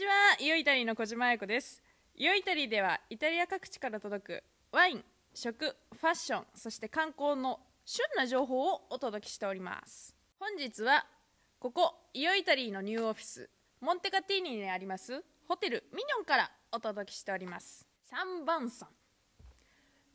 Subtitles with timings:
[0.00, 0.12] ちは。
[0.38, 1.82] イオイタリーの小島彩子です。
[2.16, 4.42] イオイタリではイタリア各地から届く
[4.72, 10.16] ワイン食ファッションそして観光の旬な情報をお届けしております。
[10.38, 11.04] 本日は
[11.58, 13.50] ここイオイタリーのニューオフィス
[13.82, 17.86] モンテカティーニにありますホテルミニョンからお届けしております。
[18.10, 18.88] 3番さん。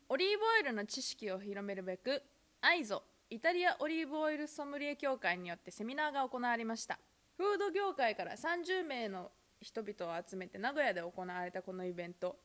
[0.09, 2.23] オリーブオイルの知識を広めるべく
[2.61, 6.97] アイゾイタリアオリーブオイルソムリエ協会によってセミナーが行われました。
[7.38, 9.30] フード業界から30名の
[9.65, 12.37] 人々を集めて名古屋で行われたこのイベント。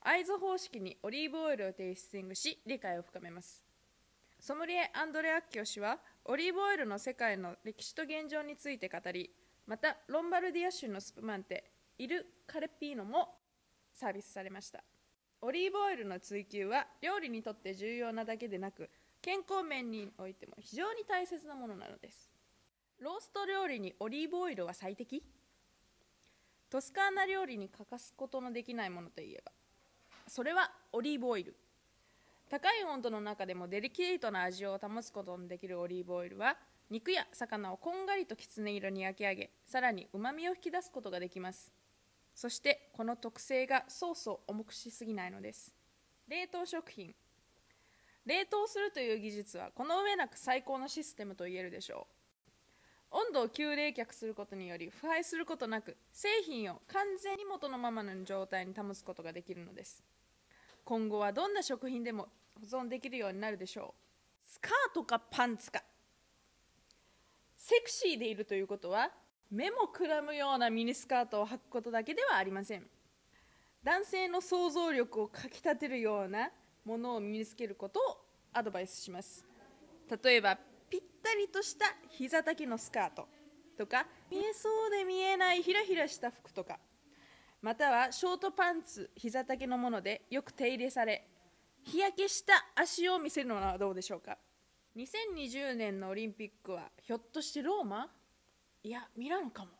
[0.00, 3.64] アイゾ方式にオリーブオイルをテイスティングし理解を深めます。
[4.38, 9.28] ソムリエアンドレ・アッキオ氏はオリーブオイルの世界の歴史と現状について語り
[9.66, 11.64] またロンバルディア州のスプマンテ
[11.98, 13.34] イル・カレピーノも
[13.92, 14.84] サービスされました。
[15.40, 18.88] オリーブオイルの追求は料理にとって重要なだけでなく
[19.20, 22.30] 健康面においても非常に大切なものなのです。
[23.00, 25.24] ロースト料理にオリーブオイルは最適？
[26.72, 29.52] トスカーナ料理に欠かすことのできないものといえば
[30.26, 31.54] それはオリーブオイル。
[32.48, 36.56] 高い温度の中でもデリケートな味を保つことのできるオリーブオイルは
[36.88, 41.70] 肉や魚をこんがりときつね色に焼き上げさらにうまみを引き出すことができます。
[42.34, 45.74] そしてこの特性がソースを重くしすぎないのです。
[46.26, 47.14] 冷凍食品。
[48.24, 52.11] 冷凍するという技術はこの上なく最高のシステムと言えるでしょう。
[53.12, 60.02] 温度を急冷却することにより腐敗することなく製品を完全に元のままの状態に保つことができるのです。
[60.84, 62.28] 今後はどんな食品でも
[62.60, 63.94] 保存できるようになるでしょ
[64.42, 64.44] う。
[64.50, 65.82] スカートかパンツか。
[67.56, 69.10] セクシーでいるということは
[69.50, 72.86] 目もくらむようなミニスカートを履くことだけではありません。
[73.84, 76.50] 男性の想像力をかきたてるような
[76.84, 78.02] ものを身につけることを
[78.52, 79.44] アドバイスします。
[80.22, 80.58] 例えば
[81.22, 83.28] ったりとした膝丈のスカート
[83.78, 86.78] とか見えそうで見えないひらひらした服とか
[87.62, 91.24] またはショートパンツ膝丈のものでよく手入れされ
[91.84, 94.38] 日焼けした足を見せるのはどうでしょうか。
[94.96, 98.08] 2020年のオリンピックはひょっとしてローマ？
[98.84, 99.70] いやミラノかも。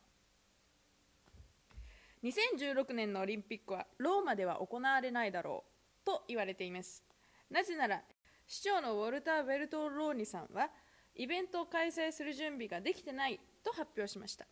[2.23, 5.63] 2016年のオリンピックはローマでは行われないだろ
[6.03, 7.03] うと言われています。
[7.49, 8.01] なぜなら
[8.47, 10.69] 市長のウォルター・ベルトローニさんは
[11.15, 14.45] イベントを開催する準備ができてないと発表しました。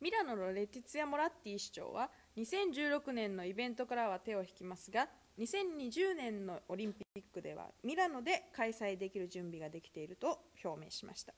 [0.00, 11.32] ミラノのレティツィア・モラッティ市長は2016年のイベントからは手を引きますが2020年のオリンピックではミラノで開催できる準備ができていると表明しました。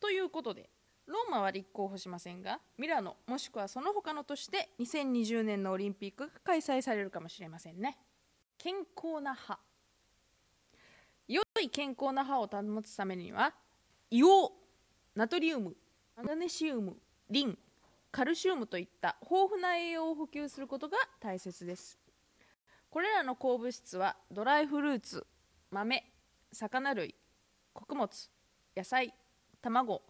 [0.00, 0.68] ということで
[1.06, 7.96] ローマは立候補しませんがミラノもしくはその他の都市で2020年のオリンピックが開催されるかもしれませんね。
[8.58, 9.58] 健康な歯。
[11.26, 13.54] 良い健康な歯を保つためには
[14.10, 14.52] 硫黄
[15.14, 15.76] ナトリウム
[16.16, 16.96] マグネシウム
[17.28, 17.58] リン
[18.10, 21.98] カルシウムといった豊富な栄養を補給することが大切です。
[22.88, 25.26] これらの鉱物質はドライフルーツ
[25.70, 26.10] 豆
[26.52, 27.14] 魚類
[27.74, 28.08] 穀物
[28.74, 29.12] 野菜
[29.60, 30.00] 卵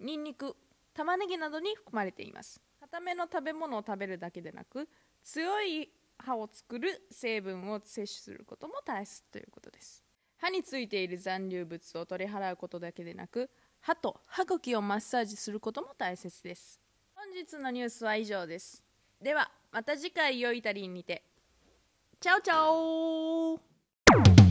[0.00, 0.56] ニンニク
[0.92, 2.60] 玉ねぎなどに含まれています。
[2.80, 4.88] 固めの食べ物を食べるだけでなく
[5.22, 5.88] 強い
[6.18, 10.03] 歯を作る成分を摂取することも大切ということです。
[10.44, 13.48] 歯についている残留物を取り払うことだけでなく
[13.80, 16.78] 歯と歯茎をマッサージすることも大切です。
[17.14, 18.84] 本日のニュースは以上です。
[19.22, 21.24] ではまた次回良いタリンにて。
[22.20, 24.43] チャオチャオ